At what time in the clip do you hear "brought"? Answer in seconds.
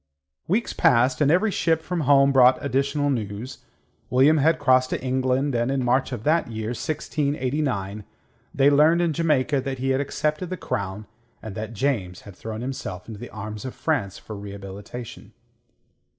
2.31-2.57